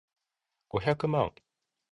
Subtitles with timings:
[0.69, 1.31] 五百万